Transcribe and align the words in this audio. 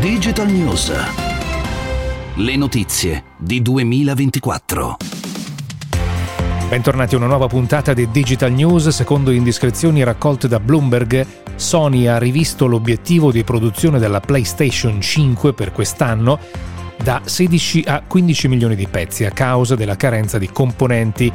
Digital 0.00 0.50
News. 0.50 0.90
Le 2.36 2.56
notizie 2.56 3.24
di 3.36 3.60
2024. 3.60 4.96
Bentornati 6.70 7.14
a 7.14 7.18
una 7.18 7.26
nuova 7.26 7.48
puntata 7.48 7.92
di 7.92 8.10
Digital 8.10 8.50
News. 8.50 8.88
Secondo 8.88 9.30
indiscrezioni 9.30 10.02
raccolte 10.02 10.48
da 10.48 10.58
Bloomberg, 10.58 11.26
Sony 11.54 12.06
ha 12.06 12.16
rivisto 12.16 12.66
l'obiettivo 12.66 13.30
di 13.30 13.44
produzione 13.44 13.98
della 13.98 14.20
PlayStation 14.20 15.02
5 15.02 15.52
per 15.52 15.70
quest'anno 15.70 16.38
da 17.02 17.20
16 17.22 17.84
a 17.86 18.02
15 18.06 18.48
milioni 18.48 18.76
di 18.76 18.86
pezzi 18.86 19.26
a 19.26 19.30
causa 19.30 19.74
della 19.74 19.96
carenza 19.96 20.38
di 20.38 20.48
componenti. 20.48 21.30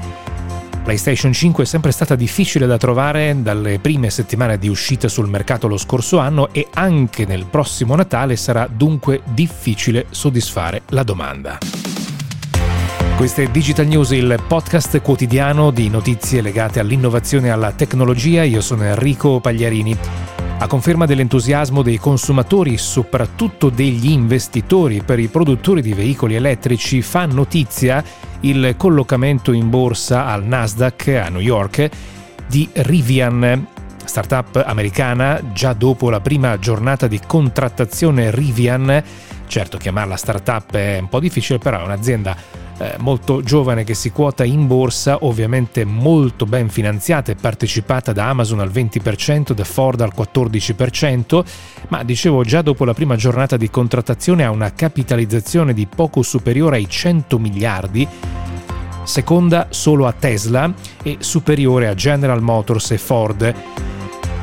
PlayStation 0.86 1.34
5 1.34 1.64
è 1.64 1.66
sempre 1.66 1.90
stata 1.90 2.14
difficile 2.14 2.68
da 2.68 2.78
trovare 2.78 3.36
dalle 3.42 3.80
prime 3.80 4.12
settimane 4.12 4.60
di 4.60 4.70
uscita 4.70 5.08
sul 5.08 5.28
mercato 5.28 5.68
lo 5.68 5.78
scorso 5.78 6.20
anno 6.20 6.54
e 6.54 6.68
anche 6.76 7.26
nel 7.26 7.48
prossimo 7.48 7.96
Natale 7.96 8.36
sarà 8.36 8.70
dunque 8.72 9.22
difficile 9.34 10.06
soddisfare 10.12 10.84
la 10.90 11.02
domanda. 11.02 11.58
Questo 13.18 13.42
è 13.42 13.48
Digital 13.48 13.88
News, 13.88 14.12
il 14.12 14.40
podcast 14.48 15.02
quotidiano 15.02 15.72
di 15.72 15.90
notizie 15.90 16.42
legate 16.42 16.80
all'innovazione 16.80 17.48
e 17.48 17.50
alla 17.50 17.72
tecnologia. 17.72 18.44
Io 18.44 18.62
sono 18.62 18.84
Enrico 18.84 19.40
Pagliarini. 19.40 19.98
A 20.58 20.68
conferma 20.68 21.08
dell'entusiasmo 21.08 21.82
dei 21.82 21.98
consumatori, 21.98 22.78
soprattutto 22.78 23.70
degli 23.70 24.12
investitori 24.12 25.02
per 25.02 25.18
i 25.18 25.28
produttori 25.30 25.82
di 25.82 25.94
veicoli 25.94 26.36
elettrici, 26.36 27.02
fa 27.02 27.26
notizia 27.26 28.04
il 28.46 28.76
collocamento 28.78 29.52
in 29.52 29.70
borsa 29.70 30.28
al 30.28 30.44
Nasdaq 30.46 31.08
a 31.08 31.30
New 31.30 31.42
York 31.42 31.90
di 32.48 32.70
Rivian, 32.74 33.66
startup 34.04 34.64
americana, 34.66 35.42
già 35.52 35.74
dopo 35.74 36.12
la 36.12 36.22
prima 36.22 36.60
giornata 36.60 37.08
di 37.08 37.20
contrattazione 37.26 38.30
Rivian. 38.30 39.04
Certo, 39.48 39.78
chiamarla 39.78 40.16
startup 40.16 40.76
è 40.76 41.00
un 41.00 41.10
po' 41.10 41.20
difficile, 41.20 41.58
però 41.58 41.80
è 41.80 41.84
un'azienda 41.84 42.36
eh, 42.78 42.96
molto 43.00 43.42
giovane 43.42 43.84
che 43.84 43.94
si 43.94 44.12
quota 44.12 44.44
in 44.44 44.68
borsa, 44.68 45.20
ovviamente 45.22 45.86
molto 45.86 46.46
ben 46.46 46.70
finanziata 46.70 47.32
e 47.32 47.36
partecipata 47.36 48.12
da 48.12 48.28
Amazon 48.28 48.60
al 48.60 48.70
20%, 48.70 49.54
da 49.54 49.64
Ford 49.64 50.02
al 50.02 50.12
14%, 50.16 51.44
ma 51.88 52.04
dicevo 52.04 52.44
già 52.44 52.62
dopo 52.62 52.84
la 52.84 52.94
prima 52.94 53.16
giornata 53.16 53.56
di 53.56 53.70
contrattazione 53.70 54.44
ha 54.44 54.52
una 54.52 54.74
capitalizzazione 54.74 55.74
di 55.74 55.88
poco 55.88 56.22
superiore 56.22 56.76
ai 56.76 56.90
100 56.90 57.40
miliardi, 57.40 58.08
seconda 59.04 59.68
solo 59.70 60.06
a 60.08 60.12
Tesla 60.12 60.74
e 61.02 61.18
superiore 61.20 61.88
a 61.88 61.94
General 61.94 62.42
Motors 62.42 62.92
e 62.92 62.98
Ford. 62.98 63.56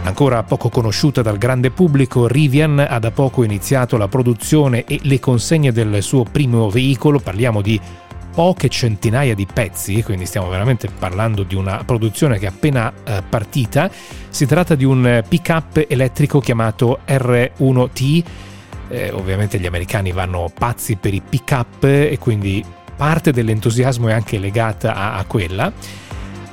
Ancora 0.04 0.42
poco 0.42 0.68
conosciuta 0.68 1.22
dal 1.22 1.38
grande 1.38 1.70
pubblico, 1.70 2.26
Rivian 2.26 2.84
ha 2.88 2.98
da 2.98 3.12
poco 3.12 3.44
iniziato 3.44 3.96
la 3.96 4.08
produzione 4.08 4.84
e 4.84 4.98
le 5.02 5.20
consegne 5.20 5.70
del 5.70 6.02
suo 6.02 6.24
primo 6.24 6.68
veicolo, 6.70 7.20
parliamo 7.20 7.60
di 7.60 7.80
poche 8.32 8.68
centinaia 8.68 9.34
di 9.34 9.46
pezzi, 9.52 10.02
quindi 10.02 10.26
stiamo 10.26 10.48
veramente 10.48 10.88
parlando 10.88 11.42
di 11.42 11.54
una 11.54 11.82
produzione 11.84 12.38
che 12.38 12.46
è 12.46 12.48
appena 12.48 12.92
eh, 13.04 13.22
partita. 13.28 13.90
Si 14.28 14.46
tratta 14.46 14.74
di 14.74 14.84
un 14.84 15.22
pick-up 15.28 15.84
elettrico 15.88 16.40
chiamato 16.40 17.00
R1T. 17.06 18.24
Eh, 18.88 19.10
ovviamente 19.10 19.58
gli 19.58 19.66
americani 19.66 20.12
vanno 20.12 20.50
pazzi 20.52 20.96
per 20.96 21.14
i 21.14 21.22
pick-up 21.26 21.84
e 21.84 22.16
quindi 22.18 22.64
parte 22.96 23.32
dell'entusiasmo 23.32 24.08
è 24.08 24.12
anche 24.12 24.38
legata 24.38 24.94
a, 24.94 25.14
a 25.16 25.24
quella. 25.24 25.72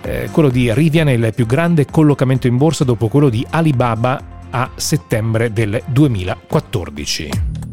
Eh, 0.01 0.29
quello 0.31 0.49
di 0.49 0.73
Rivian 0.73 1.09
è 1.09 1.13
il 1.13 1.33
più 1.35 1.45
grande 1.45 1.85
collocamento 1.85 2.47
in 2.47 2.57
borsa 2.57 2.83
dopo 2.83 3.07
quello 3.07 3.29
di 3.29 3.45
Alibaba 3.49 4.37
a 4.49 4.69
settembre 4.75 5.51
del 5.53 5.81
2014. 5.87 7.68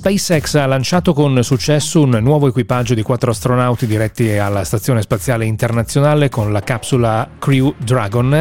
SpaceX 0.00 0.54
ha 0.54 0.64
lanciato 0.64 1.12
con 1.12 1.44
successo 1.44 2.00
un 2.00 2.18
nuovo 2.22 2.48
equipaggio 2.48 2.94
di 2.94 3.02
quattro 3.02 3.32
astronauti 3.32 3.86
diretti 3.86 4.30
alla 4.38 4.64
Stazione 4.64 5.02
Spaziale 5.02 5.44
Internazionale 5.44 6.30
con 6.30 6.52
la 6.52 6.62
capsula 6.62 7.28
Crew 7.38 7.74
Dragon. 7.76 8.32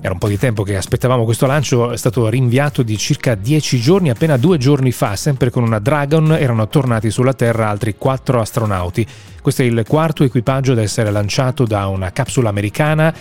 Era 0.00 0.12
un 0.12 0.18
po' 0.18 0.26
di 0.26 0.36
tempo 0.36 0.64
che 0.64 0.76
aspettavamo 0.76 1.22
questo 1.22 1.46
lancio, 1.46 1.92
è 1.92 1.96
stato 1.96 2.28
rinviato 2.28 2.82
di 2.82 2.98
circa 2.98 3.36
dieci 3.36 3.78
giorni, 3.78 4.10
appena 4.10 4.36
due 4.36 4.58
giorni 4.58 4.90
fa, 4.90 5.14
sempre 5.14 5.50
con 5.50 5.62
una 5.62 5.78
Dragon, 5.78 6.32
erano 6.32 6.66
tornati 6.66 7.12
sulla 7.12 7.32
Terra 7.32 7.68
altri 7.68 7.94
quattro 7.96 8.40
astronauti. 8.40 9.06
Questo 9.40 9.62
è 9.62 9.66
il 9.66 9.84
quarto 9.86 10.24
equipaggio 10.24 10.72
ad 10.72 10.78
essere 10.78 11.12
lanciato 11.12 11.64
da 11.64 11.86
una 11.86 12.10
capsula 12.10 12.48
americana 12.48 13.14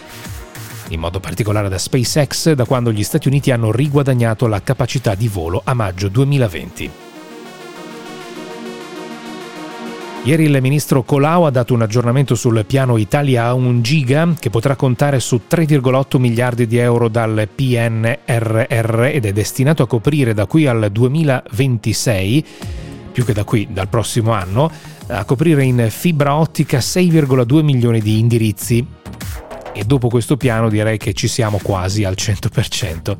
in 0.90 1.00
modo 1.00 1.19
particolare 1.19 1.69
da 1.69 1.78
SpaceX, 1.78 2.53
da 2.53 2.66
quando 2.66 2.91
gli 2.91 3.03
Stati 3.03 3.28
Uniti 3.28 3.52
hanno 3.52 3.72
riguadagnato 3.72 4.47
la 4.47 4.62
capacità 4.62 5.13
di 5.13 5.28
volo 5.28 5.62
a 5.63 5.73
maggio 5.75 6.09
2020. 6.09 7.03
Ieri 10.25 10.45
il 10.45 10.61
ministro 10.61 11.03
Colau 11.03 11.44
ha 11.44 11.50
dato 11.50 11.73
un 11.73 11.81
aggiornamento 11.81 12.35
sul 12.35 12.63
piano 12.66 12.95
Italia 12.95 13.47
a 13.47 13.53
1 13.53 13.81
giga 13.81 14.34
che 14.39 14.50
potrà 14.50 14.78
contare 14.78 15.19
su 15.19 15.41
3,8 15.50 16.17
miliardi 16.17 16.66
di 16.66 16.78
euro 16.78 17.09
dal 17.09 17.50
PNRR 17.53 19.09
ed 19.11 19.25
è 19.25 19.34
destinato 19.34 19.84
a 19.84 19.88
coprire 19.88 20.34
da 20.34 20.45
qui 20.45 20.66
al 20.66 20.89
2026, 20.89 22.45
più 23.11 23.25
che 23.25 23.34
da 23.34 23.44
qui, 23.44 23.67
dal 23.69 23.89
prossimo 23.89 24.31
anno, 24.31 24.72
a 25.07 25.25
coprire 25.25 25.66
in 25.66 25.88
fibra 25.89 26.35
ottica 26.35 26.78
6,2 26.78 27.61
milioni 27.61 28.00
di 28.00 28.17
indirizzi 28.17 28.88
e 29.73 29.84
dopo 29.84 30.07
questo 30.07 30.38
piano 30.38 30.69
direi 30.69 30.97
che 30.97 31.11
ci 31.11 31.28
siamo 31.28 31.59
quasi 31.61 32.05
al 32.05 32.16
100%. 32.17 33.17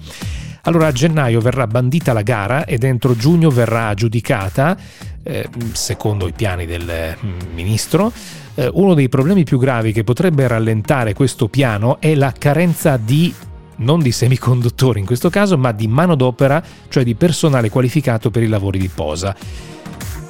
Allora 0.66 0.88
a 0.88 0.91
gennaio 0.94 1.41
verrà 1.41 1.68
bandita 1.68 2.13
la 2.13 2.22
gara 2.22 2.63
e 2.63 2.78
dentro 2.78 3.16
giugno 3.16 3.50
verrà 3.50 3.88
aggiudicata, 3.88 4.78
eh, 5.22 5.50
secondo 5.74 6.25
i 6.25 6.31
piani 6.31 6.66
del 6.66 7.18
mm, 7.22 7.53
ministro. 7.53 8.13
Eh, 8.56 8.69
uno 8.72 8.94
dei 8.94 9.09
problemi 9.09 9.44
più 9.44 9.59
gravi 9.59 9.91
che 9.91 10.06
potrebbe 10.06 10.47
rallentare 10.47 11.13
questo 11.13 11.50
piano 11.50 12.00
è 12.00 12.16
la 12.16 12.31
carenza 12.31 12.96
di 12.96 13.34
non 13.78 14.00
di 14.00 14.13
semiconduttori 14.13 15.01
in 15.01 15.06
questo 15.06 15.29
caso, 15.29 15.57
ma 15.57 15.74
di 15.74 15.88
manodopera, 15.88 16.63
cioè 16.88 17.03
di 17.03 17.16
personale 17.16 17.69
qualificato 17.69 18.31
per 18.31 18.44
i 18.44 18.47
lavori 18.47 18.80
di 18.80 18.88
posa. 18.88 19.35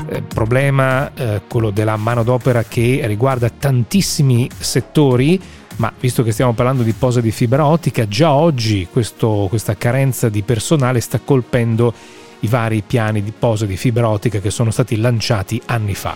Eh, 0.09 0.21
problema 0.23 1.13
eh, 1.13 1.41
quello 1.47 1.69
della 1.69 1.95
manodopera 1.95 2.63
che 2.63 3.01
riguarda 3.05 3.49
tantissimi 3.49 4.49
settori 4.57 5.39
ma 5.77 5.91
visto 5.99 6.23
che 6.23 6.31
stiamo 6.31 6.53
parlando 6.53 6.83
di 6.83 6.93
posa 6.93 7.21
di 7.21 7.31
fibra 7.31 7.65
ottica, 7.65 8.07
già 8.07 8.33
oggi 8.33 8.87
questo, 8.91 9.47
questa 9.49 9.75
carenza 9.75 10.29
di 10.29 10.41
personale 10.43 10.99
sta 10.99 11.19
colpendo 11.19 11.93
i 12.41 12.47
vari 12.47 12.83
piani 12.85 13.23
di 13.23 13.31
posa 13.37 13.65
di 13.65 13.77
fibra 13.77 14.09
ottica 14.09 14.39
che 14.39 14.51
sono 14.51 14.71
stati 14.71 14.97
lanciati 14.97 15.61
anni 15.65 15.95
fa. 15.95 16.15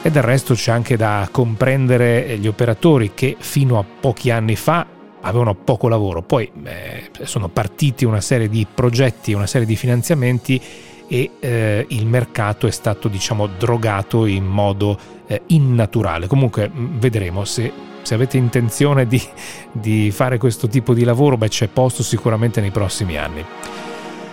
E 0.00 0.10
del 0.10 0.22
resto 0.22 0.54
c'è 0.54 0.70
anche 0.70 0.96
da 0.96 1.28
comprendere 1.30 2.38
gli 2.38 2.46
operatori 2.46 3.12
che 3.14 3.36
fino 3.38 3.78
a 3.78 3.84
pochi 4.00 4.30
anni 4.30 4.54
fa 4.54 4.86
avevano 5.20 5.54
poco 5.54 5.88
lavoro, 5.88 6.22
poi 6.22 6.50
eh, 6.64 7.10
sono 7.22 7.48
partiti 7.48 8.04
una 8.04 8.20
serie 8.20 8.48
di 8.48 8.66
progetti, 8.72 9.32
una 9.32 9.46
serie 9.48 9.66
di 9.66 9.74
finanziamenti 9.74 10.60
e 11.08 11.30
eh, 11.40 11.86
il 11.88 12.06
mercato 12.06 12.66
è 12.66 12.70
stato 12.70 13.08
diciamo 13.08 13.46
drogato 13.46 14.26
in 14.26 14.44
modo 14.44 14.96
eh, 15.26 15.42
innaturale. 15.46 16.26
Comunque 16.26 16.70
vedremo 16.72 17.44
se 17.44 17.72
se 18.08 18.14
avete 18.14 18.38
intenzione 18.38 19.06
di, 19.06 19.22
di 19.70 20.10
fare 20.10 20.38
questo 20.38 20.66
tipo 20.66 20.94
di 20.94 21.04
lavoro, 21.04 21.36
beh, 21.36 21.48
c'è 21.48 21.68
posto 21.68 22.02
sicuramente 22.02 22.58
nei 22.62 22.70
prossimi 22.70 23.18
anni. 23.18 23.44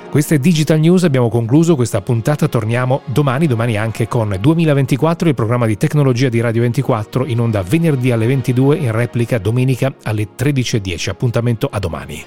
Questa 0.09 0.33
è 0.33 0.39
Digital 0.39 0.79
News, 0.79 1.03
abbiamo 1.03 1.27
concluso 1.27 1.75
questa 1.75 1.99
puntata, 1.99 2.47
torniamo 2.47 3.01
domani, 3.03 3.47
domani 3.47 3.75
anche 3.75 4.07
con 4.07 4.33
2024, 4.39 5.27
il 5.27 5.35
programma 5.35 5.65
di 5.65 5.75
tecnologia 5.75 6.29
di 6.29 6.39
Radio 6.39 6.61
24, 6.61 7.25
in 7.25 7.41
onda 7.41 7.63
venerdì 7.63 8.11
alle 8.11 8.27
22, 8.27 8.77
in 8.77 8.91
replica 8.93 9.39
domenica 9.39 9.93
alle 10.03 10.29
13.10. 10.37 11.09
Appuntamento 11.09 11.67
a 11.69 11.77
domani. 11.77 12.23